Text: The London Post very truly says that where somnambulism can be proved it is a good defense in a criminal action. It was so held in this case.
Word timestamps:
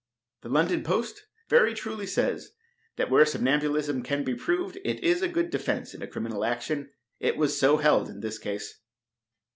The 0.41 0.49
London 0.49 0.81
Post 0.81 1.27
very 1.47 1.75
truly 1.75 2.07
says 2.07 2.53
that 2.95 3.11
where 3.11 3.23
somnambulism 3.23 4.01
can 4.01 4.23
be 4.23 4.33
proved 4.33 4.77
it 4.83 4.99
is 5.03 5.21
a 5.21 5.27
good 5.27 5.51
defense 5.51 5.93
in 5.93 6.01
a 6.01 6.07
criminal 6.07 6.43
action. 6.43 6.89
It 7.19 7.37
was 7.37 7.59
so 7.59 7.77
held 7.77 8.09
in 8.09 8.21
this 8.21 8.39
case. 8.39 8.79